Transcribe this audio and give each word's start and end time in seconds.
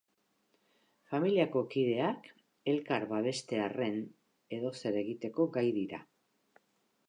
Familiako 1.11 1.61
kideak 1.73 2.31
elkar 2.73 3.07
babestearren 3.13 4.01
edozer 4.61 5.01
egiteko 5.05 5.49
gai 5.59 5.69
dira. 5.81 6.05